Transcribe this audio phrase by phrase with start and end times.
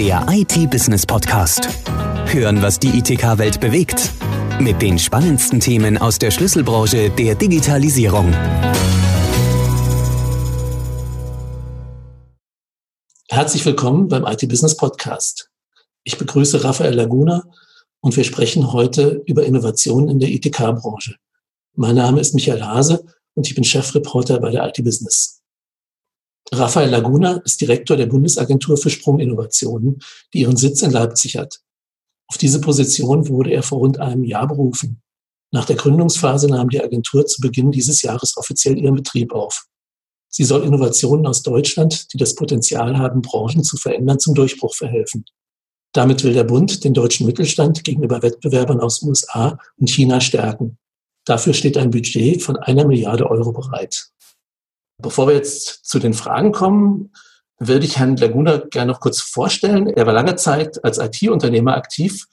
[0.00, 1.68] Der IT-Business-Podcast.
[2.32, 4.10] Hören, was die ITK-Welt bewegt.
[4.58, 8.32] Mit den spannendsten Themen aus der Schlüsselbranche der Digitalisierung.
[13.28, 15.50] Herzlich willkommen beim IT-Business-Podcast.
[16.04, 17.44] Ich begrüße Raphael Laguna
[18.00, 21.16] und wir sprechen heute über Innovationen in der ITK-Branche.
[21.74, 23.04] Mein Name ist Michael Hase
[23.34, 25.39] und ich bin Chefreporter bei der IT-Business.
[26.52, 30.00] Rafael Laguna ist Direktor der Bundesagentur für Sprunginnovationen,
[30.34, 31.60] die ihren Sitz in Leipzig hat.
[32.26, 35.00] Auf diese Position wurde er vor rund einem Jahr berufen.
[35.52, 39.66] Nach der Gründungsphase nahm die Agentur zu Beginn dieses Jahres offiziell ihren Betrieb auf.
[40.28, 45.24] Sie soll Innovationen aus Deutschland, die das Potenzial haben, Branchen zu verändern, zum Durchbruch verhelfen.
[45.92, 50.78] Damit will der Bund den deutschen Mittelstand gegenüber Wettbewerbern aus USA und China stärken.
[51.24, 54.10] Dafür steht ein Budget von einer Milliarde Euro bereit.
[55.02, 57.12] Bevor wir jetzt zu den Fragen kommen,
[57.58, 59.86] würde ich Herrn Laguna gerne noch kurz vorstellen.
[59.88, 62.26] Er war lange Zeit als IT-Unternehmer aktiv,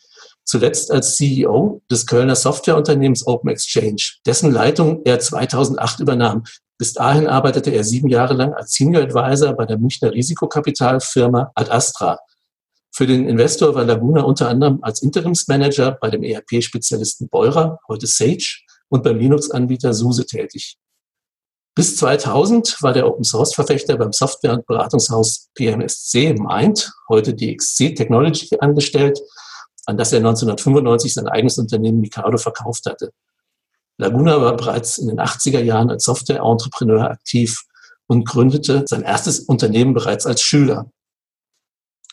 [0.44, 6.44] zuletzt als CEO des Kölner Softwareunternehmens Open Exchange, dessen Leitung er 2008 übernahm.
[6.78, 11.72] Bis dahin arbeitete er sieben Jahre lang als Senior Advisor bei der Münchner Risikokapitalfirma Ad
[11.72, 12.20] Astra.
[12.92, 18.60] Für den Investor war Laguna unter anderem als Interimsmanager bei dem ERP-Spezialisten Beurer, heute Sage,
[18.90, 20.78] und beim Linux-Anbieter SUSE tätig.
[21.78, 27.94] Bis 2000 war der Open Source Verfechter beim Software- und Beratungshaus PMSC Mind, heute DXC
[27.94, 29.20] Technology, angestellt,
[29.86, 33.12] an das er 1995 sein eigenes Unternehmen Mikado verkauft hatte.
[34.00, 37.62] Laguna war bereits in den 80er Jahren als Software-Entrepreneur aktiv
[38.08, 40.90] und gründete sein erstes Unternehmen bereits als Schüler.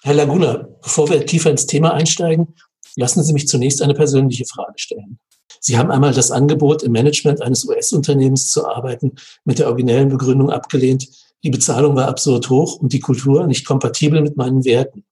[0.02, 2.54] Herr Laguna, bevor wir tiefer ins Thema einsteigen,
[2.96, 5.18] lassen Sie mich zunächst eine persönliche Frage stellen.
[5.60, 9.12] Sie haben einmal das Angebot, im Management eines US-Unternehmens zu arbeiten,
[9.44, 11.08] mit der originellen Begründung abgelehnt,
[11.44, 15.04] die Bezahlung war absurd hoch und die Kultur nicht kompatibel mit meinen Werten.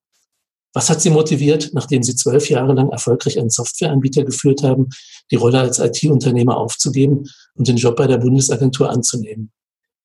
[0.72, 4.88] Was hat Sie motiviert, nachdem Sie zwölf Jahre lang erfolgreich einen Softwareanbieter geführt haben,
[5.30, 9.52] die Rolle als IT-Unternehmer aufzugeben und den Job bei der Bundesagentur anzunehmen?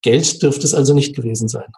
[0.01, 1.71] Geld dürfte es also nicht gewesen sein.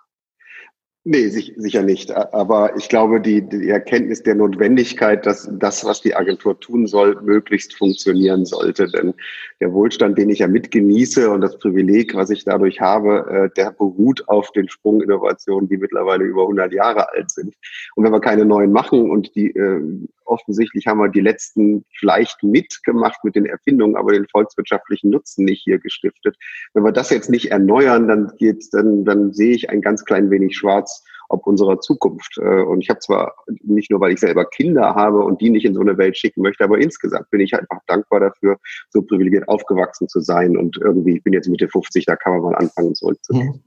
[1.06, 2.12] Nee, sicher nicht.
[2.12, 7.20] Aber ich glaube, die, die Erkenntnis der Notwendigkeit, dass das, was die Agentur tun soll,
[7.22, 8.86] möglichst funktionieren sollte.
[8.88, 9.14] Denn
[9.62, 13.72] der Wohlstand, den ich ja mitgenieße und das Privileg, was ich dadurch habe, äh, der
[13.72, 17.56] beruht auf den Sprunginnovationen, die mittlerweile über 100 Jahre alt sind.
[17.96, 19.82] Und wenn wir keine neuen machen und die äh,
[20.30, 25.64] offensichtlich haben wir die letzten vielleicht mitgemacht mit den Erfindungen, aber den volkswirtschaftlichen Nutzen nicht
[25.64, 26.38] hier gestiftet.
[26.74, 30.32] Wenn wir das jetzt nicht erneuern, dann geht, dann, dann sehe ich ein ganz klein
[30.32, 32.38] wenig schwarz ob unserer Zukunft.
[32.38, 35.66] Äh, und ich habe zwar nicht nur, weil ich selber Kinder habe und die nicht
[35.66, 38.58] in so eine Welt schicken möchte, aber insgesamt bin ich einfach dankbar dafür,
[38.90, 40.58] so privilegiert aufgewachsen zu sein.
[40.58, 43.54] Und irgendwie, ich bin jetzt Mitte 50, da kann man mal anfangen, zurückzugehen.
[43.54, 43.64] Hm.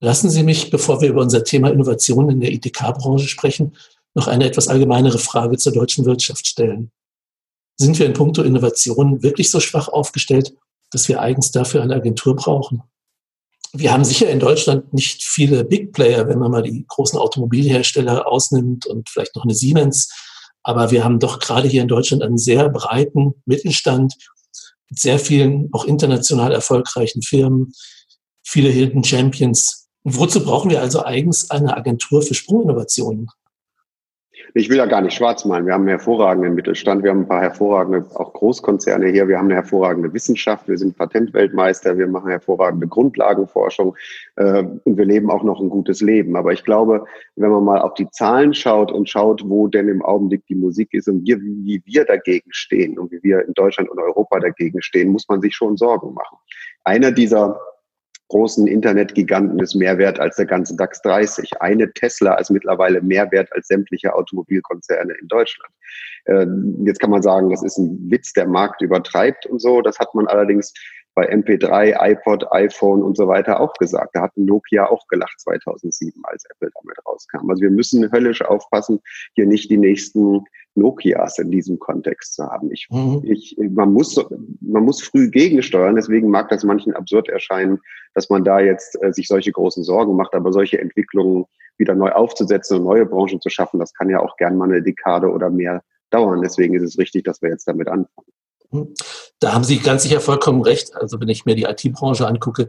[0.00, 3.74] Lassen Sie mich, bevor wir über unser Thema Innovation in der ITK-Branche sprechen,
[4.16, 6.90] noch eine etwas allgemeinere Frage zur deutschen Wirtschaft stellen.
[7.78, 10.54] Sind wir in puncto Innovation wirklich so schwach aufgestellt,
[10.90, 12.82] dass wir eigens dafür eine Agentur brauchen?
[13.74, 18.26] Wir haben sicher in Deutschland nicht viele Big Player, wenn man mal die großen Automobilhersteller
[18.26, 20.08] ausnimmt und vielleicht noch eine Siemens.
[20.62, 24.14] Aber wir haben doch gerade hier in Deutschland einen sehr breiten Mittelstand
[24.88, 27.74] mit sehr vielen auch international erfolgreichen Firmen,
[28.42, 29.88] viele Hidden Champions.
[30.04, 33.28] Und wozu brauchen wir also eigens eine Agentur für Sprunginnovationen?
[34.54, 35.66] Ich will ja gar nicht schwarz malen.
[35.66, 39.46] Wir haben einen hervorragenden Mittelstand, wir haben ein paar hervorragende, auch Großkonzerne hier, wir haben
[39.46, 43.96] eine hervorragende Wissenschaft, wir sind Patentweltmeister, wir machen hervorragende Grundlagenforschung
[44.36, 46.36] äh, und wir leben auch noch ein gutes Leben.
[46.36, 47.04] Aber ich glaube,
[47.36, 50.88] wenn man mal auf die Zahlen schaut und schaut, wo denn im Augenblick die Musik
[50.92, 54.80] ist und wir, wie wir dagegen stehen und wie wir in Deutschland und Europa dagegen
[54.82, 56.38] stehen, muss man sich schon Sorgen machen.
[56.84, 57.58] Einer dieser
[58.28, 61.60] großen Internetgiganten ist mehr wert als der ganze DAX 30.
[61.60, 65.72] Eine Tesla ist mittlerweile mehr wert als sämtliche Automobilkonzerne in Deutschland.
[66.24, 66.46] Äh,
[66.84, 69.80] jetzt kann man sagen, das ist ein Witz, der Markt übertreibt und so.
[69.80, 70.72] Das hat man allerdings
[71.16, 74.14] bei MP3, iPod, iPhone und so weiter auch gesagt.
[74.14, 77.50] Da hat Nokia auch gelacht 2007, als Apple damit rauskam.
[77.50, 79.00] Also wir müssen höllisch aufpassen,
[79.34, 82.70] hier nicht die nächsten Nokias in diesem Kontext zu haben.
[82.70, 83.22] Ich, mhm.
[83.24, 84.22] ich, man, muss,
[84.60, 87.80] man muss früh gegensteuern, deswegen mag das manchen absurd erscheinen,
[88.12, 91.46] dass man da jetzt äh, sich solche großen Sorgen macht, aber solche Entwicklungen
[91.78, 94.82] wieder neu aufzusetzen und neue Branchen zu schaffen, das kann ja auch gern mal eine
[94.82, 96.42] Dekade oder mehr dauern.
[96.42, 98.28] Deswegen ist es richtig, dass wir jetzt damit anfangen.
[98.76, 98.94] Mhm.
[99.40, 100.94] Da haben Sie ganz sicher vollkommen recht.
[100.96, 102.68] Also wenn ich mir die IT-Branche angucke,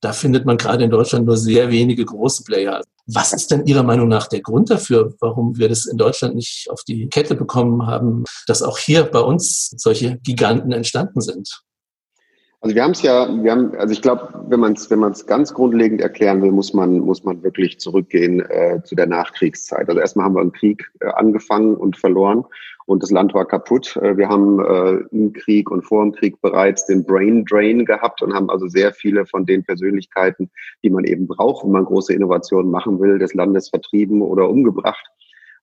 [0.00, 2.82] da findet man gerade in Deutschland nur sehr wenige große Player.
[3.06, 6.68] Was ist denn Ihrer Meinung nach der Grund dafür, warum wir das in Deutschland nicht
[6.70, 11.62] auf die Kette bekommen haben, dass auch hier bei uns solche Giganten entstanden sind?
[12.60, 15.12] Also wir haben es ja, wir haben, also ich glaube, wenn man es wenn man
[15.12, 19.88] es ganz grundlegend erklären will, muss man muss man wirklich zurückgehen äh, zu der Nachkriegszeit.
[19.88, 22.44] Also erstmal haben wir einen Krieg äh, angefangen und verloren
[22.88, 23.96] und das Land war kaputt.
[23.96, 28.22] Äh, wir haben äh, im Krieg und vor dem Krieg bereits den Brain Drain gehabt
[28.22, 30.50] und haben also sehr viele von den Persönlichkeiten,
[30.82, 35.06] die man eben braucht, wenn man große Innovationen machen will, des Landes vertrieben oder umgebracht.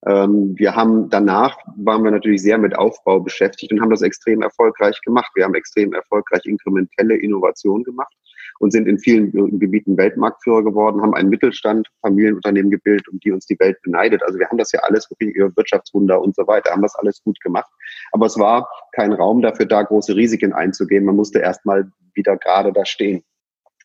[0.06, 4.42] Ähm, wir haben danach waren wir natürlich sehr mit Aufbau beschäftigt und haben das extrem
[4.42, 5.32] erfolgreich gemacht.
[5.34, 8.14] Wir haben extrem erfolgreich inkrementelle Innovationen gemacht
[8.58, 13.46] und sind in vielen Gebieten Weltmarktführer geworden, haben einen Mittelstand, Familienunternehmen gebildet, um die uns
[13.46, 14.22] die Welt beneidet.
[14.22, 17.22] Also wir haben das ja alles wirklich über Wirtschaftswunder und so weiter, haben das alles
[17.22, 17.70] gut gemacht.
[18.12, 21.04] Aber es war kein Raum dafür da, große Risiken einzugehen.
[21.04, 23.22] Man musste erst mal wieder gerade da stehen.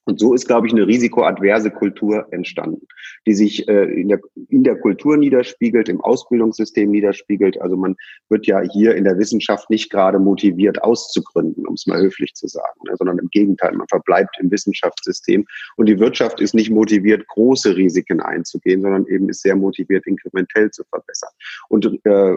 [0.06, 2.88] Und so ist, glaube ich, eine risikoadverse Kultur entstanden,
[3.27, 4.19] die sich äh, in, der,
[4.50, 7.62] in der Kultur niederspiegelt, im Ausbildungssystem niederspiegelt.
[7.62, 7.95] Also man
[8.30, 12.48] wird ja hier in der Wissenschaft nicht gerade motiviert auszugründen, um es mal höflich zu
[12.48, 15.45] sagen, ne, sondern im Gegenteil, man verbleibt im Wissenschaftssystem.
[15.77, 20.71] Und die Wirtschaft ist nicht motiviert, große Risiken einzugehen, sondern eben ist sehr motiviert, inkrementell
[20.71, 21.30] zu verbessern.
[21.69, 22.36] Und äh,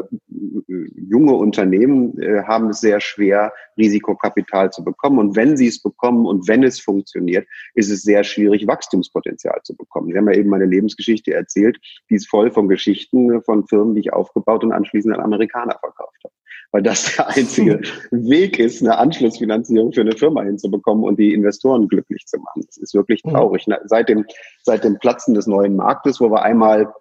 [0.69, 5.19] junge Unternehmen äh, haben es sehr schwer, Risikokapital zu bekommen.
[5.19, 9.77] Und wenn sie es bekommen und wenn es funktioniert, ist es sehr schwierig, Wachstumspotenzial zu
[9.77, 10.11] bekommen.
[10.11, 11.79] Sie haben ja eben meine Lebensgeschichte erzählt,
[12.11, 16.19] die ist voll von Geschichten von Firmen, die ich aufgebaut und anschließend an Amerikaner verkauft
[16.25, 16.35] habe.
[16.73, 17.81] Weil das der einzige
[18.11, 22.65] Weg ist, eine Anschlussfinanzierung für eine Firma hinzubekommen und die Investoren glücklich zu machen.
[22.67, 23.31] Das ist wirklich mhm.
[23.31, 23.67] traurig.
[23.85, 24.25] Seit dem,
[24.63, 26.93] seit dem Platzen des neuen Marktes, wo wir einmal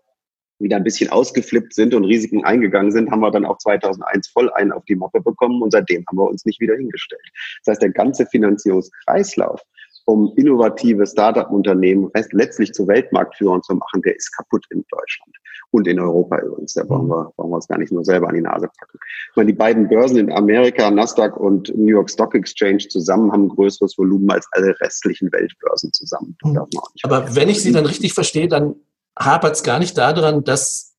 [0.59, 4.51] wieder ein bisschen ausgeflippt sind und Risiken eingegangen sind, haben wir dann auch 2001 voll
[4.53, 7.21] einen auf die Moppe bekommen und seitdem haben wir uns nicht wieder hingestellt.
[7.65, 9.61] Das heißt, der ganze Finanzierungskreislauf
[10.05, 15.33] um innovative Startup-Unternehmen letztlich zu Weltmarktführern zu machen, der ist kaputt in Deutschland
[15.71, 16.73] und in Europa übrigens.
[16.73, 18.99] Da wollen wir, wollen wir uns gar nicht nur selber an die Nase packen.
[19.31, 23.45] Ich meine, die beiden Börsen in Amerika, Nasdaq und New York Stock Exchange zusammen haben
[23.45, 26.37] ein größeres Volumen als alle restlichen Weltbörsen zusammen.
[26.43, 26.65] Mhm.
[27.03, 28.75] Aber wenn ich Sie dann richtig verstehe, dann
[29.17, 30.95] hapert es gar nicht daran, dass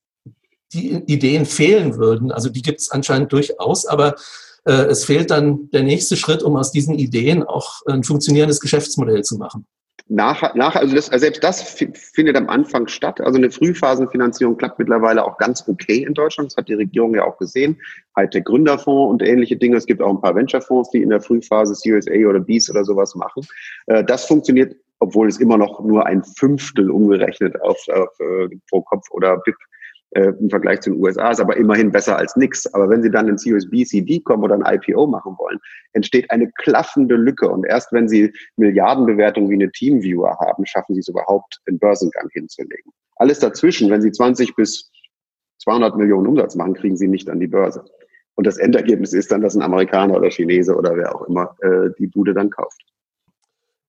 [0.73, 2.31] die Ideen fehlen würden.
[2.31, 4.15] Also die gibt es anscheinend durchaus, aber
[4.65, 9.37] es fehlt dann der nächste Schritt, um aus diesen Ideen auch ein funktionierendes Geschäftsmodell zu
[9.37, 9.65] machen.
[10.07, 11.63] Nach, nach, also, das, selbst das
[12.13, 13.19] findet am Anfang statt.
[13.21, 16.51] Also eine Frühphasenfinanzierung klappt mittlerweile auch ganz okay in Deutschland.
[16.51, 17.81] Das hat die Regierung ja auch gesehen.
[18.15, 19.77] Hightech Gründerfonds und ähnliche Dinge.
[19.77, 22.85] Es gibt auch ein paar Venture-Fonds, die in der Frühphase Series A oder Bs oder
[22.85, 23.47] sowas machen.
[23.87, 28.81] Äh, das funktioniert, obwohl es immer noch nur ein Fünftel umgerechnet auf, auf äh, pro
[28.81, 29.55] Kopf oder BIP
[30.15, 32.73] äh, im Vergleich zu den USA ist aber immerhin besser als nichts.
[32.73, 35.59] Aber wenn Sie dann in Series B, C, D kommen oder ein IPO machen wollen,
[35.91, 37.49] entsteht eine klaffende Lücke.
[37.49, 42.29] Und erst wenn Sie Milliardenbewertungen wie eine Teamviewer haben, schaffen Sie es überhaupt, einen Börsengang
[42.31, 42.93] hinzulegen.
[43.17, 44.89] Alles dazwischen, wenn Sie 20 bis
[45.63, 47.83] 200 Millionen Umsatz machen, kriegen Sie nicht an die Börse.
[48.35, 51.89] Und das Endergebnis ist dann, dass ein Amerikaner oder Chinese oder wer auch immer äh,
[51.99, 52.81] die Bude dann kauft.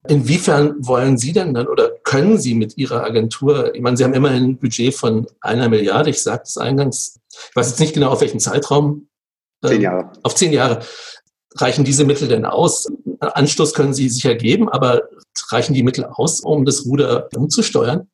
[0.09, 4.15] Inwiefern wollen Sie denn dann oder können Sie mit Ihrer Agentur, ich meine, Sie haben
[4.15, 7.19] immerhin ein Budget von einer Milliarde, ich sagte es eingangs,
[7.51, 9.09] ich weiß jetzt nicht genau, auf welchen Zeitraum.
[9.63, 10.13] Zehn Jahre.
[10.23, 10.81] Auf zehn Jahre.
[11.57, 12.87] Reichen diese Mittel denn aus?
[13.19, 15.03] Anstoß können Sie sicher geben, aber
[15.51, 18.09] reichen die Mittel aus, um das Ruder umzusteuern?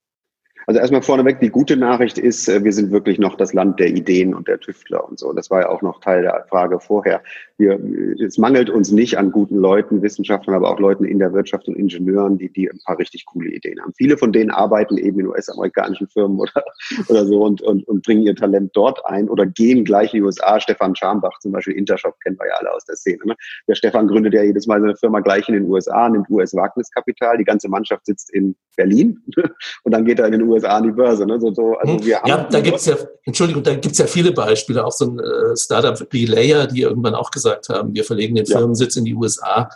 [0.67, 3.89] Also erstmal vorneweg, die gute Nachricht ist, äh, wir sind wirklich noch das Land der
[3.89, 5.33] Ideen und der Tüftler und so.
[5.33, 7.23] Das war ja auch noch Teil der Frage vorher.
[7.59, 7.79] Wir,
[8.25, 11.77] es mangelt uns nicht an guten Leuten, Wissenschaftlern, aber auch Leuten in der Wirtschaft und
[11.77, 13.93] Ingenieuren, die, die ein paar richtig coole Ideen haben.
[13.97, 16.65] Viele von denen arbeiten eben in US-amerikanischen Firmen oder,
[17.09, 20.23] oder so und, und, und bringen ihr Talent dort ein oder gehen gleich in die
[20.23, 20.59] USA.
[20.61, 23.21] Stefan Schambach zum Beispiel, Intershop kennen wir ja alle aus der Szene.
[23.25, 23.37] Ne?
[23.69, 27.39] Der Stefan gründet ja jedes Mal seine Firma gleich in den USA, nimmt US-Wagniskapital.
[27.39, 29.23] Die ganze Mannschaft sitzt in Berlin
[29.85, 31.27] und dann geht er in den USA an die Börse.
[31.27, 31.41] Ne?
[31.41, 32.05] So, so, also hm.
[32.05, 35.07] wir ja, da gibt es ja, Entschuldigung, da gibt es ja viele Beispiele, auch so
[35.07, 38.59] ein äh, Startup wie Layer, die irgendwann auch gesagt haben, wir verlegen den ja.
[38.59, 39.69] Firmensitz in die USA.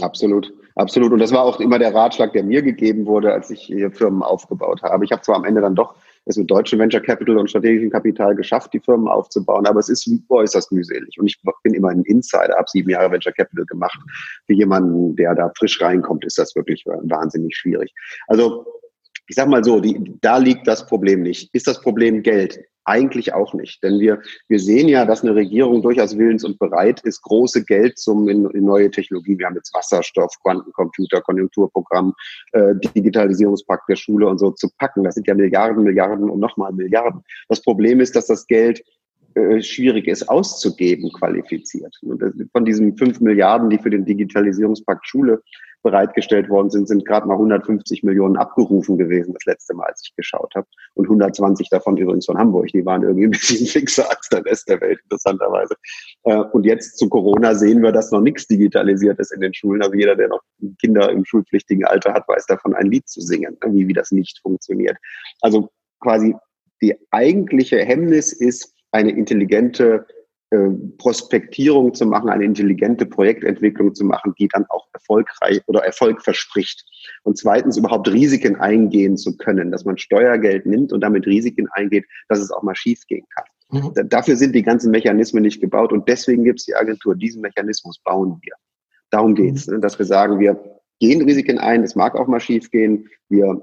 [0.00, 1.12] Absolut, absolut.
[1.12, 4.22] Und das war auch immer der Ratschlag, der mir gegeben wurde, als ich hier Firmen
[4.22, 5.04] aufgebaut habe.
[5.04, 8.34] Ich habe zwar am Ende dann doch es mit deutschen Venture Capital und strategischem Kapital
[8.36, 11.18] geschafft, die Firmen aufzubauen, aber es ist äußerst mühselig.
[11.18, 13.98] Und ich bin immer ein Insider, habe sieben Jahre Venture Capital gemacht.
[14.46, 17.92] Für jemanden, der da frisch reinkommt, ist das wirklich wahnsinnig schwierig.
[18.28, 18.64] Also
[19.26, 21.54] ich sag mal so, die, da liegt das Problem nicht.
[21.54, 22.60] Ist das Problem Geld?
[22.84, 23.80] Eigentlich auch nicht.
[23.84, 28.28] Denn wir, wir sehen ja, dass eine Regierung durchaus willens und bereit ist, große Geldsummen
[28.28, 32.12] in, in neue Technologien, wir haben jetzt Wasserstoff, Quantencomputer, Konjunkturprogramm,
[32.52, 35.04] äh, Digitalisierungspakt der Schule und so zu packen.
[35.04, 37.22] Das sind ja Milliarden, Milliarden und nochmal Milliarden.
[37.48, 38.82] Das Problem ist, dass das Geld
[39.34, 41.94] äh, schwierig ist auszugeben, qualifiziert.
[42.52, 45.42] Von diesen fünf Milliarden, die für den Digitalisierungspakt Schule
[45.82, 50.14] bereitgestellt worden sind, sind gerade mal 150 Millionen abgerufen gewesen, das letzte Mal, als ich
[50.16, 50.66] geschaut habe.
[50.94, 52.68] Und 120 davon übrigens von Hamburg.
[52.68, 55.74] Die waren irgendwie ein bisschen fixer als der Rest der Welt, interessanterweise.
[56.24, 59.82] Äh, und jetzt zu Corona sehen wir, dass noch nichts digitalisiert ist in den Schulen.
[59.82, 60.42] Also jeder, der noch
[60.80, 64.38] Kinder im schulpflichtigen Alter hat, weiß davon, ein Lied zu singen, wie, wie das nicht
[64.40, 64.96] funktioniert.
[65.40, 65.70] Also
[66.00, 66.34] quasi
[66.80, 70.06] die eigentliche Hemmnis ist, eine intelligente
[70.50, 70.68] äh,
[70.98, 76.84] Prospektierung zu machen, eine intelligente Projektentwicklung zu machen, die dann auch erfolgreich oder Erfolg verspricht.
[77.22, 82.04] Und zweitens überhaupt Risiken eingehen zu können, dass man Steuergeld nimmt und damit Risiken eingeht,
[82.28, 83.44] dass es auch mal schiefgehen kann.
[83.72, 84.08] Mhm.
[84.10, 87.14] Dafür sind die ganzen Mechanismen nicht gebaut und deswegen gibt es die Agentur.
[87.14, 88.52] Diesen Mechanismus bauen wir.
[89.10, 89.76] Darum geht's, mhm.
[89.76, 90.62] ne, dass wir sagen, wir
[91.00, 93.62] gehen Risiken ein, es mag auch mal schiefgehen, wir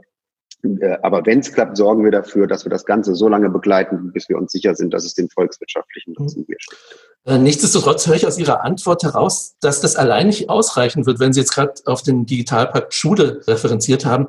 [1.01, 4.27] aber wenn es klappt, sorgen wir dafür, dass wir das Ganze so lange begleiten, bis
[4.27, 6.81] wir uns sicher sind, dass es den volkswirtschaftlichen Nutzen widerstrebt.
[7.25, 11.31] Äh, nichtsdestotrotz höre ich aus Ihrer Antwort heraus, dass das allein nicht ausreichen wird, wenn
[11.31, 14.27] Sie jetzt gerade auf den Digitalpakt Schule referenziert haben.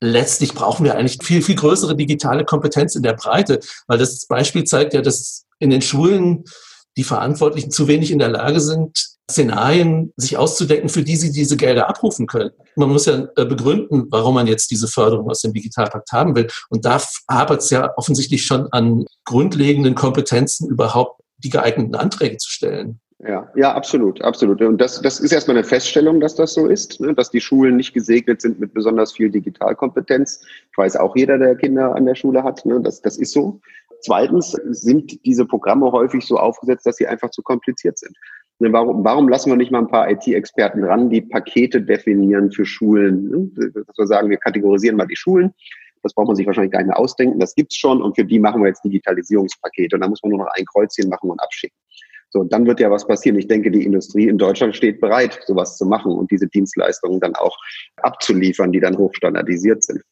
[0.00, 4.64] Letztlich brauchen wir eigentlich viel, viel größere digitale Kompetenz in der Breite, weil das Beispiel
[4.64, 6.44] zeigt ja, dass in den Schulen
[6.98, 11.56] die Verantwortlichen zu wenig in der Lage sind, Szenarien sich auszudenken, für die sie diese
[11.56, 12.50] Gelder abrufen können.
[12.76, 16.48] Man muss ja äh, begründen, warum man jetzt diese Förderung aus dem Digitalpakt haben will.
[16.70, 17.00] Und da
[17.30, 23.00] hapert es ja offensichtlich schon an grundlegenden Kompetenzen, überhaupt die geeigneten Anträge zu stellen.
[23.20, 24.62] Ja, ja, absolut, absolut.
[24.62, 27.14] Und das, das ist erstmal eine Feststellung, dass das so ist, ne?
[27.14, 30.40] dass die Schulen nicht gesegnet sind mit besonders viel Digitalkompetenz.
[30.70, 32.80] Ich weiß auch jeder, der Kinder an der Schule hat, ne?
[32.80, 33.60] das, das ist so.
[34.02, 38.16] Zweitens sind diese Programme häufig so aufgesetzt, dass sie einfach zu kompliziert sind.
[38.60, 42.64] Ne, warum, warum lassen wir nicht mal ein paar IT-Experten ran, die Pakete definieren für
[42.64, 43.30] Schulen?
[43.30, 43.72] Ne?
[43.86, 45.54] Dass wir sagen, wir kategorisieren mal die Schulen.
[46.02, 47.38] Das braucht man sich wahrscheinlich gar nicht mehr ausdenken.
[47.38, 48.02] Das gibt's schon.
[48.02, 49.96] Und für die machen wir jetzt Digitalisierungspakete.
[49.96, 51.76] Und da muss man nur noch ein Kreuzchen machen und abschicken.
[52.30, 53.38] So, dann wird ja was passieren.
[53.38, 57.34] Ich denke, die Industrie in Deutschland steht bereit, sowas zu machen und diese Dienstleistungen dann
[57.36, 57.56] auch
[58.02, 60.02] abzuliefern, die dann hochstandardisiert sind.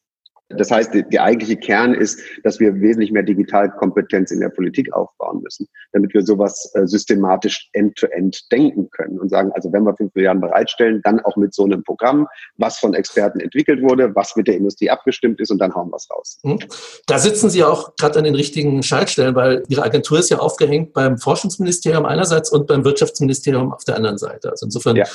[0.49, 5.41] Das heißt, der eigentliche Kern ist, dass wir wesentlich mehr Digitalkompetenz in der Politik aufbauen
[5.41, 9.95] müssen, damit wir sowas äh, systematisch end-to-end -end denken können und sagen, also wenn wir
[9.95, 14.37] fünf Milliarden bereitstellen, dann auch mit so einem Programm, was von Experten entwickelt wurde, was
[14.37, 16.39] mit der Industrie abgestimmt ist und dann hauen wir es raus.
[16.43, 16.59] Hm.
[17.07, 20.93] Da sitzen Sie auch gerade an den richtigen Schaltstellen, weil Ihre Agentur ist ja aufgehängt
[20.93, 24.49] beim Forschungsministerium einerseits und beim Wirtschaftsministerium auf der anderen Seite.
[24.49, 25.05] Also insofern ja.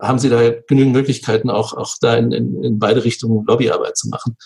[0.00, 4.08] haben Sie da genügend Möglichkeiten, auch, auch da in, in, in beide Richtungen Lobbyarbeit zu
[4.08, 4.36] machen.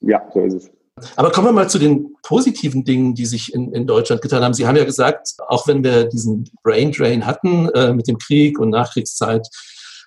[0.00, 0.70] Ja, so ist es.
[1.16, 4.54] Aber kommen wir mal zu den positiven Dingen, die sich in, in Deutschland getan haben.
[4.54, 8.58] Sie haben ja gesagt, auch wenn wir diesen Brain Drain hatten äh, mit dem Krieg
[8.58, 9.48] und Nachkriegszeit,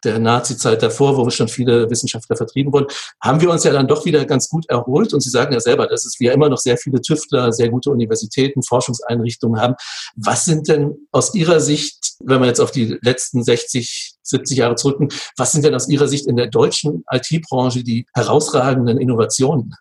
[0.06, 2.88] der Nazi-Zeit davor, wo schon viele Wissenschaftler vertrieben wurden,
[3.22, 5.14] haben wir uns ja dann doch wieder ganz gut erholt.
[5.14, 8.62] Und Sie sagen ja selber, dass wir immer noch sehr viele Tüftler, sehr gute Universitäten,
[8.62, 9.76] Forschungseinrichtungen haben.
[10.16, 14.76] Was sind denn aus Ihrer Sicht, wenn wir jetzt auf die letzten 60, 70 Jahre
[14.76, 19.74] zurücken, was sind denn aus Ihrer Sicht in der deutschen IT-Branche die herausragenden Innovationen?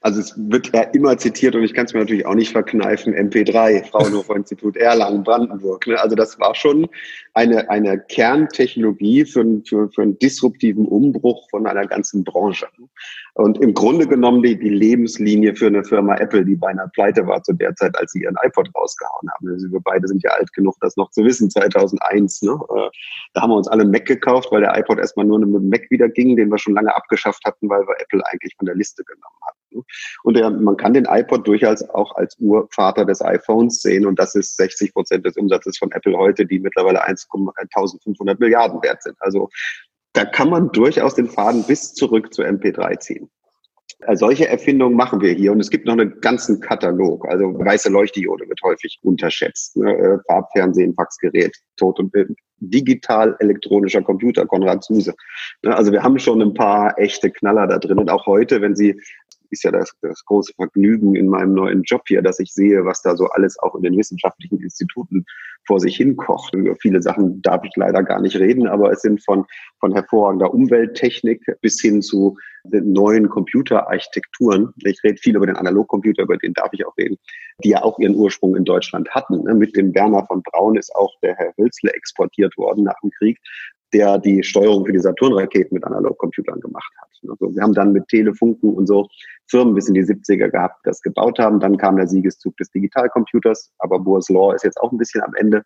[0.00, 3.14] Also es wird ja immer zitiert und ich kann es mir natürlich auch nicht verkneifen,
[3.14, 5.86] MP3, Fraunhofer Institut Erlangen, Brandenburg.
[5.86, 6.00] Ne?
[6.00, 6.88] Also das war schon
[7.34, 12.66] eine, eine Kerntechnologie für, für, für einen disruptiven Umbruch von einer ganzen Branche.
[13.38, 17.40] Und im Grunde genommen die, die Lebenslinie für eine Firma Apple, die beinahe pleite war
[17.40, 19.48] zu der Zeit, als sie ihren iPod rausgehauen haben.
[19.48, 22.42] Also wir beide sind ja alt genug, das noch zu wissen, 2001.
[22.42, 22.58] Ne?
[22.74, 22.90] Äh,
[23.34, 25.88] da haben wir uns alle Mac gekauft, weil der iPod erstmal nur mit dem Mac
[25.88, 29.04] wieder ging, den wir schon lange abgeschafft hatten, weil wir Apple eigentlich von der Liste
[29.04, 29.84] genommen hatten.
[30.24, 34.04] Und der, man kann den iPod durchaus auch als Urvater des iPhones sehen.
[34.04, 39.00] Und das ist 60 Prozent des Umsatzes von Apple heute, die mittlerweile 1,1500 Milliarden wert
[39.00, 39.16] sind.
[39.20, 39.48] Also
[40.18, 43.30] da kann man durchaus den Faden bis zurück zu MP3 ziehen.
[44.04, 47.24] Also solche Erfindungen machen wir hier und es gibt noch einen ganzen Katalog.
[47.28, 49.76] Also weiße Leuchtdiode wird häufig unterschätzt.
[49.76, 49.92] Ne?
[49.96, 52.30] Äh, Farbfernsehen, Faxgerät, Tot und Bild.
[52.58, 55.14] Digital elektronischer Computer, Konrad Zuse.
[55.62, 55.76] Ne?
[55.76, 57.98] Also wir haben schon ein paar echte Knaller da drin.
[57.98, 59.00] Und auch heute, wenn Sie
[59.50, 63.02] ist ja das, das große Vergnügen in meinem neuen Job hier, dass ich sehe, was
[63.02, 65.24] da so alles auch in den wissenschaftlichen Instituten
[65.66, 66.54] vor sich hinkocht.
[66.54, 69.44] Über viele Sachen darf ich leider gar nicht reden, aber es sind von,
[69.80, 74.72] von hervorragender Umwelttechnik bis hin zu neuen Computerarchitekturen.
[74.84, 77.16] Ich rede viel über den Analogcomputer, über den darf ich auch reden,
[77.64, 79.42] die ja auch ihren Ursprung in Deutschland hatten.
[79.58, 83.38] Mit dem Werner von Braun ist auch der Herr Hölzle exportiert worden nach dem Krieg
[83.92, 87.07] der die Steuerung für die Saturn-Raketen mit Analogcomputern gemacht hat.
[87.28, 89.06] Also wir haben dann mit Telefunken und so
[89.48, 91.60] Firmen bis in die 70er gehabt, das gebaut haben.
[91.60, 95.34] Dann kam der Siegeszug des Digitalcomputers, aber Bohr's Law ist jetzt auch ein bisschen am
[95.34, 95.62] Ende.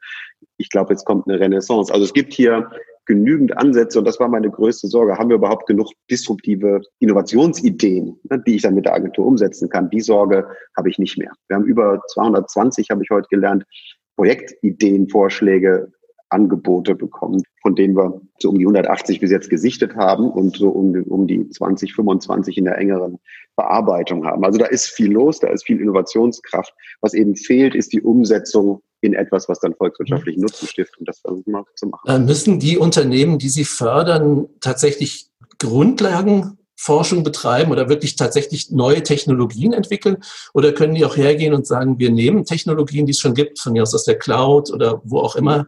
[0.56, 1.92] Ich glaube, jetzt kommt eine Renaissance.
[1.92, 2.70] Also es gibt hier
[3.06, 5.18] genügend Ansätze und das war meine größte Sorge.
[5.18, 9.90] Haben wir überhaupt genug disruptive Innovationsideen, ne, die ich dann mit der Agentur umsetzen kann?
[9.90, 11.32] Die Sorge habe ich nicht mehr.
[11.48, 13.64] Wir haben über 220, habe ich heute gelernt,
[14.16, 15.90] Projektideen, Vorschläge
[16.32, 20.68] Angebote bekommen, von denen wir so um die 180 bis jetzt gesichtet haben und so
[20.70, 23.18] um, um die 20, 25 in der engeren
[23.56, 24.44] Bearbeitung haben.
[24.44, 26.74] Also da ist viel los, da ist viel Innovationskraft.
[27.00, 30.46] Was eben fehlt, ist die Umsetzung in etwas, was dann volkswirtschaftlichen mhm.
[30.46, 30.98] Nutzen stiftet.
[30.98, 32.08] Und das wir zu machen.
[32.08, 39.02] Äh, müssen die Unternehmen, die Sie fördern, tatsächlich Grundlagen Forschung betreiben oder wirklich tatsächlich neue
[39.02, 40.16] Technologien entwickeln?
[40.54, 43.72] Oder können die auch hergehen und sagen, wir nehmen Technologien, die es schon gibt, von
[43.72, 45.66] mir aus aus der Cloud oder wo auch immer,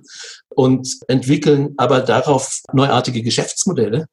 [0.49, 4.07] und entwickeln aber darauf neuartige Geschäftsmodelle?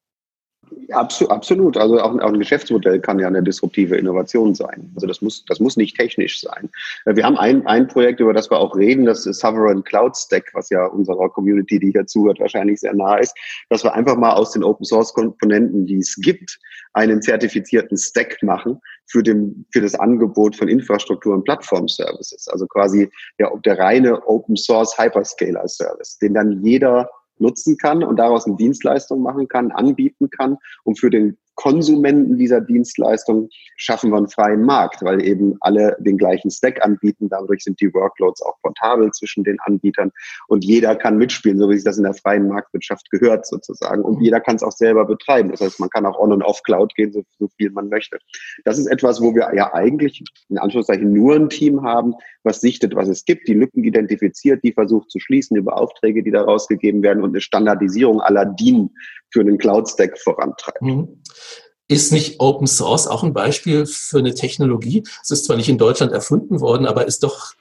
[0.90, 1.78] Absolut.
[1.78, 4.92] Also auch, ein Geschäftsmodell kann ja eine disruptive Innovation sein.
[4.96, 6.70] Also das muss, das muss nicht technisch sein.
[7.06, 10.16] Äh, wir haben ein, ein Projekt, über das wir auch reden, das ist Sovereign Cloud
[10.18, 13.36] Stack, was ja unserer Community, die hier zuhört, wahrscheinlich sehr nah ist,
[13.70, 16.60] dass wir einfach mal aus den Open Source Komponenten, die es gibt,
[16.94, 22.48] einen zertifizierten Stack machen für, den, für das Angebot von Infrastruktur und Plattform-Services.
[22.50, 23.10] Also quasi
[23.40, 27.10] der, der reine Open Source Hyperscaler Service, den dann jeder
[27.42, 32.62] nutzen kann und daraus eine Dienstleistung machen kann, anbieten kann, um für den Konsumenten dieser
[32.62, 37.30] Dienstleistung schaffen wir einen freien Markt, weil eben alle den gleichen Stack anbieten.
[37.30, 40.12] Dadurch sind die Workloads auch portabel zwischen den Anbietern
[40.48, 44.04] und jeder kann mitspielen, so wie sich das in der freien Marktwirtschaft gehört sozusagen.
[44.04, 45.52] Und jeder kann es auch selber betreiben.
[45.52, 48.18] Das heißt, man kann auch on und off Cloud gehen, so, so viel man möchte.
[48.66, 52.96] Das ist etwas, wo wir ja eigentlich in Anführungszeichen nur ein Team haben, was sichtet,
[52.96, 57.04] was es gibt, die Lücken identifiziert, die versucht zu schließen über Aufträge, die da rausgegeben
[57.04, 58.90] werden und eine Standardisierung aller DIN
[59.32, 60.82] für einen Cloud-Stack vorantreibt.
[60.82, 61.22] Mhm.
[61.88, 65.04] Ist nicht Open Source auch ein Beispiel für eine Technologie?
[65.22, 67.54] Es ist zwar nicht in Deutschland erfunden worden, aber ist doch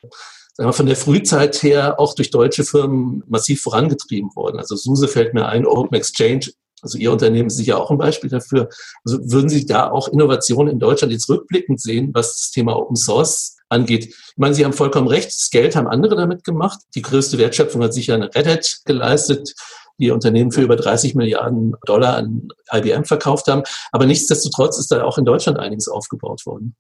[0.59, 4.59] wir, von der Frühzeit her auch durch deutsche Firmen massiv vorangetrieben worden.
[4.59, 6.51] Also SUSE fällt mir ein, Open Exchange,
[6.83, 8.69] also Ihr Unternehmen ist sicher auch ein Beispiel dafür.
[9.05, 12.97] Also würden Sie da auch Innovationen in Deutschland jetzt rückblickend sehen, was das Thema Open
[12.97, 14.07] Source angeht?
[14.09, 16.81] Ich meine, Sie haben vollkommen recht, das Geld haben andere damit gemacht.
[16.95, 19.55] Die größte Wertschöpfung hat sicher Red Hat geleistet
[20.01, 23.63] die Unternehmen für über 30 Milliarden Dollar an IBM verkauft haben.
[23.93, 26.75] Aber nichtsdestotrotz ist da auch in Deutschland einiges aufgebaut worden.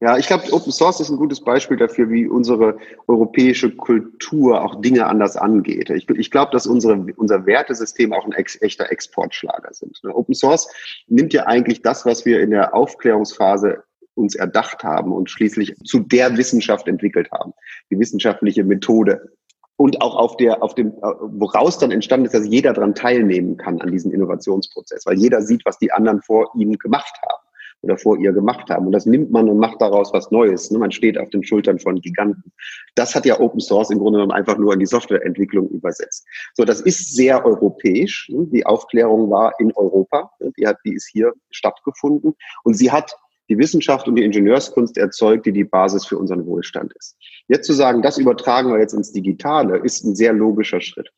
[0.00, 4.82] Ja, ich glaube, Open Source ist ein gutes Beispiel dafür, wie unsere europäische Kultur auch
[4.82, 5.88] Dinge anders angeht.
[5.88, 9.98] Ich, ich glaube, dass unsere, unser Wertesystem auch ein ex, echter Exportschlager sind.
[10.04, 10.68] Open Source
[11.06, 13.84] nimmt ja eigentlich das, was wir in der Aufklärungsphase
[14.16, 17.52] uns erdacht haben und schließlich zu der Wissenschaft entwickelt haben.
[17.90, 19.30] Die wissenschaftliche Methode
[19.76, 23.80] und auch auf der, auf dem, woraus dann entstanden ist, dass jeder daran teilnehmen kann
[23.80, 27.42] an diesem Innovationsprozess, weil jeder sieht, was die anderen vor ihm gemacht haben
[27.82, 28.86] oder vor ihr gemacht haben.
[28.86, 30.70] Und das nimmt man und macht daraus was Neues.
[30.70, 30.78] Ne?
[30.78, 32.52] Man steht auf den Schultern von Giganten.
[32.94, 36.26] Das hat ja Open Source im Grunde genommen einfach nur in die Softwareentwicklung übersetzt.
[36.54, 38.30] So, das ist sehr europäisch.
[38.30, 38.46] Ne?
[38.50, 40.30] Die Aufklärung war in Europa.
[40.40, 40.52] Ne?
[40.58, 42.34] Die hat, die ist hier stattgefunden.
[42.64, 43.14] Und sie hat
[43.48, 47.16] die Wissenschaft und die Ingenieurskunst erzeugt, die die Basis für unseren Wohlstand ist.
[47.48, 51.08] Jetzt zu sagen, das übertragen wir jetzt ins Digitale, ist ein sehr logischer Schritt.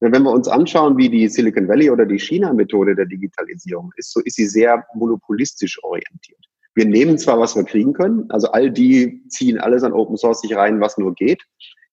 [0.00, 4.20] Wenn wir uns anschauen, wie die Silicon Valley oder die China-Methode der Digitalisierung ist, so
[4.20, 6.40] ist sie sehr monopolistisch orientiert.
[6.74, 10.40] Wir nehmen zwar, was wir kriegen können, also all die ziehen alles an Open Source
[10.40, 11.42] sich rein, was nur geht,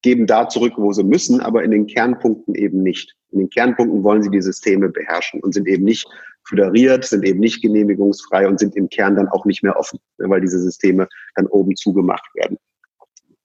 [0.01, 3.15] geben da zurück, wo sie müssen, aber in den Kernpunkten eben nicht.
[3.31, 6.07] In den Kernpunkten wollen sie die Systeme beherrschen und sind eben nicht
[6.47, 10.41] föderiert, sind eben nicht genehmigungsfrei und sind im Kern dann auch nicht mehr offen, weil
[10.41, 12.57] diese Systeme dann oben zugemacht werden.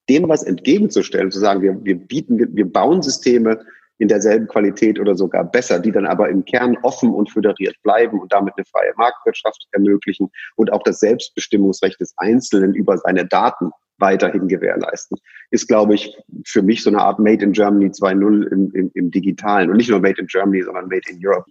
[0.09, 3.61] Dem was entgegenzustellen, zu sagen, wir, wir bieten, wir bauen Systeme
[3.99, 8.21] in derselben Qualität oder sogar besser, die dann aber im Kern offen und föderiert bleiben
[8.21, 13.71] und damit eine freie Marktwirtschaft ermöglichen und auch das Selbstbestimmungsrecht des Einzelnen über seine Daten
[13.99, 15.19] weiterhin gewährleisten,
[15.51, 19.11] ist, glaube ich, für mich so eine Art Made in Germany 2.0 im, im, im
[19.11, 21.51] Digitalen und nicht nur Made in Germany, sondern Made in Europe.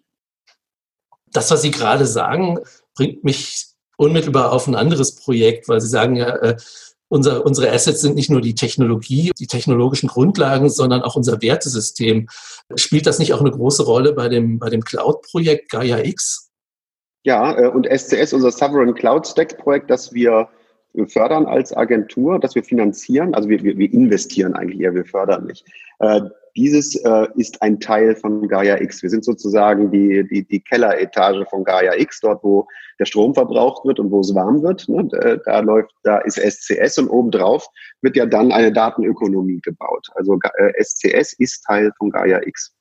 [1.33, 2.59] Das, was Sie gerade sagen,
[2.95, 3.67] bringt mich
[3.97, 6.57] unmittelbar auf ein anderes Projekt, weil Sie sagen ja, äh,
[7.09, 12.27] unser, unsere Assets sind nicht nur die Technologie, die technologischen Grundlagen, sondern auch unser Wertesystem.
[12.75, 16.49] Spielt das nicht auch eine große Rolle bei dem, bei dem Cloud-Projekt Gaia X?
[17.23, 20.49] Ja, äh, und SCS, unser Sovereign Cloud Stack Projekt, das wir
[21.07, 25.45] fördern als Agentur, dass wir finanzieren, also wir, wir, wir investieren eigentlich eher, wir fördern
[25.45, 25.65] nicht.
[25.99, 26.21] Äh,
[26.55, 29.01] dieses äh, ist ein Teil von Gaia X.
[29.01, 32.67] Wir sind sozusagen die, die, die Kelleretage von Gaia X, dort wo
[32.99, 34.87] der Strom verbraucht wird und wo es warm wird.
[34.87, 35.07] Ne?
[35.45, 37.67] Da, läuft, da ist SCS und obendrauf
[38.01, 40.07] wird ja dann eine Datenökonomie gebaut.
[40.13, 42.75] Also äh, SCS ist Teil von Gaia X.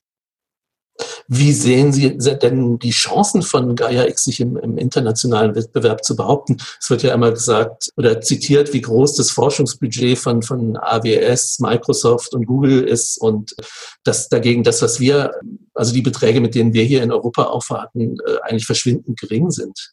[1.28, 6.16] Wie sehen Sie denn die Chancen von Gaia X, sich im, im, internationalen Wettbewerb zu
[6.16, 6.58] behaupten?
[6.80, 12.34] Es wird ja immer gesagt oder zitiert, wie groß das Forschungsbudget von, von AWS, Microsoft
[12.34, 13.54] und Google ist und
[14.04, 15.32] dass dagegen das, was wir,
[15.74, 19.92] also die Beträge, mit denen wir hier in Europa aufwarten, äh, eigentlich verschwindend gering sind.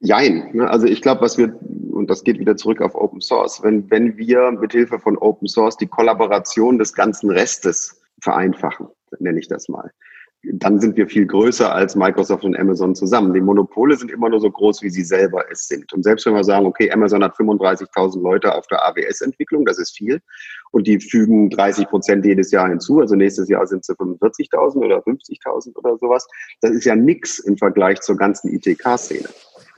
[0.00, 0.50] Jein.
[0.52, 0.68] Ne?
[0.68, 1.58] Also ich glaube, was wir,
[1.92, 5.48] und das geht wieder zurück auf Open Source, wenn, wenn wir mit Hilfe von Open
[5.48, 9.90] Source die Kollaboration des ganzen Restes vereinfachen, nenne ich das mal,
[10.52, 13.34] dann sind wir viel größer als Microsoft und Amazon zusammen.
[13.34, 15.92] Die Monopole sind immer nur so groß, wie sie selber es sind.
[15.92, 19.96] Und selbst wenn wir sagen, okay, Amazon hat 35.000 Leute auf der AWS-Entwicklung, das ist
[19.96, 20.20] viel,
[20.70, 24.98] und die fügen 30 Prozent jedes Jahr hinzu, also nächstes Jahr sind es 45.000 oder
[24.98, 26.26] 50.000 oder sowas,
[26.60, 29.28] das ist ja nichts im Vergleich zur ganzen ITK-Szene.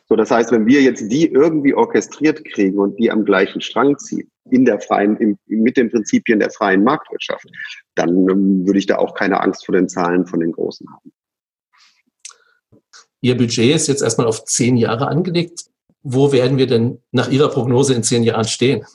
[0.08, 3.98] So, das heißt, wenn wir jetzt die irgendwie orchestriert kriegen und die am gleichen Strang
[3.98, 7.46] ziehen, in der freien, im, mit den Prinzipien der freien Marktwirtschaft,
[7.94, 11.12] dann ähm, würde ich da auch keine Angst vor den Zahlen von den Großen haben.
[13.20, 15.66] Ihr Budget ist jetzt erstmal auf zehn Jahre angelegt.
[16.02, 18.86] Wo werden wir denn nach Ihrer Prognose in zehn Jahren stehen?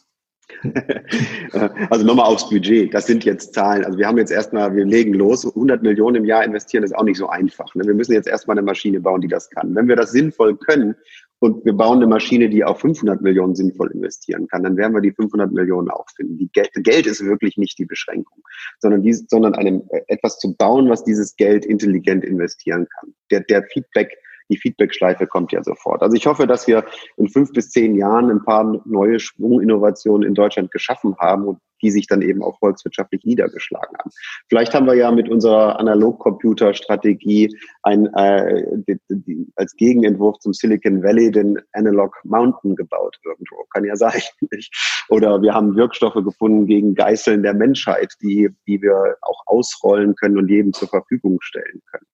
[1.90, 2.94] also nochmal aufs Budget.
[2.94, 3.84] Das sind jetzt Zahlen.
[3.86, 5.46] Also wir haben jetzt erstmal, wir legen los.
[5.46, 7.74] 100 Millionen im Jahr investieren ist auch nicht so einfach.
[7.76, 7.86] Ne?
[7.86, 9.76] Wir müssen jetzt erstmal eine Maschine bauen, die das kann.
[9.76, 10.96] Wenn wir das sinnvoll können
[11.40, 15.02] und wir bauen eine Maschine, die auch 500 Millionen sinnvoll investieren kann, dann werden wir
[15.02, 16.50] die 500 Millionen auch finden.
[16.54, 18.42] Geld, Geld ist wirklich nicht die Beschränkung,
[18.80, 23.14] sondern, die, sondern einem, äh, etwas zu bauen, was dieses Geld intelligent investieren kann.
[23.32, 24.18] Der, der Feedback
[24.50, 26.02] die Feedback-Schleife kommt ja sofort.
[26.02, 26.86] Also ich hoffe, dass wir
[27.18, 31.92] in fünf bis zehn Jahren ein paar neue Sprunginnovationen in Deutschland geschaffen haben und die
[31.92, 34.10] sich dann eben auch volkswirtschaftlich niedergeschlagen haben.
[34.50, 41.04] Vielleicht haben wir ja mit unserer Analog-Computer-Strategie ein, äh, die, die, als Gegenentwurf zum Silicon
[41.04, 43.64] Valley den Analog Mountain gebaut irgendwo.
[43.72, 44.22] Kann ja sein.
[44.52, 44.74] Nicht?
[45.10, 50.38] Oder wir haben Wirkstoffe gefunden gegen Geißeln der Menschheit, die, die wir auch ausrollen können
[50.38, 52.06] und jedem zur Verfügung stellen können.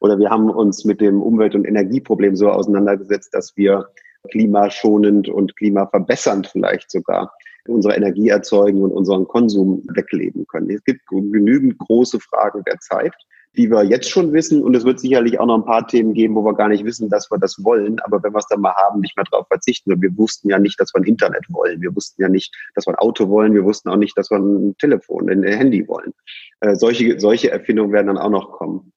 [0.00, 3.88] Oder wir haben uns mit dem Umwelt- und Energieproblem so auseinandergesetzt, dass wir
[4.30, 7.32] klimaschonend und klimaverbessernd vielleicht sogar
[7.66, 10.70] unsere Energie erzeugen und unseren Konsum wegleben können.
[10.70, 13.14] Es gibt genügend große Fragen der Zeit,
[13.56, 14.62] die wir jetzt schon wissen.
[14.62, 17.08] Und es wird sicherlich auch noch ein paar Themen geben, wo wir gar nicht wissen,
[17.08, 17.98] dass wir das wollen.
[18.00, 20.00] Aber wenn wir es dann mal haben, nicht mehr darauf verzichten.
[20.00, 21.80] Wir wussten ja nicht, dass wir ein Internet wollen.
[21.80, 23.54] Wir wussten ja nicht, dass wir ein Auto wollen.
[23.54, 26.12] Wir wussten auch nicht, dass wir ein Telefon, ein Handy wollen.
[26.60, 28.92] Äh, solche, solche Erfindungen werden dann auch noch kommen.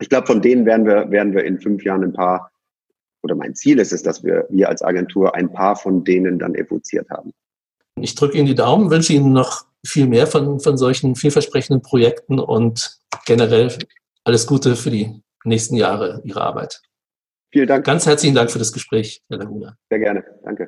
[0.00, 2.50] Ich glaube, von denen werden wir, werden wir in fünf Jahren ein paar,
[3.22, 6.54] oder mein Ziel ist es, dass wir, wir als Agentur ein paar von denen dann
[6.54, 7.32] evoziert haben.
[8.00, 12.38] Ich drücke Ihnen die Daumen, wünsche Ihnen noch viel mehr von, von solchen vielversprechenden Projekten
[12.40, 13.76] und generell
[14.24, 16.80] alles Gute für die nächsten Jahre Ihrer Arbeit.
[17.52, 17.84] Vielen Dank.
[17.84, 19.76] Ganz herzlichen Dank für das Gespräch, Herr Laguna.
[19.88, 20.24] Sehr gerne.
[20.42, 20.66] Danke.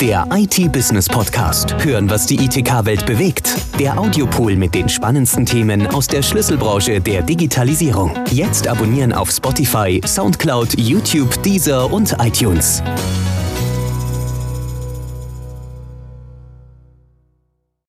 [0.00, 1.72] Der IT-Business Podcast.
[1.84, 3.54] Hören, was die ITK-Welt bewegt.
[3.78, 8.12] Der Audiopool mit den spannendsten Themen aus der Schlüsselbranche der Digitalisierung.
[8.32, 12.82] Jetzt abonnieren auf Spotify, Soundcloud, YouTube, Deezer und iTunes.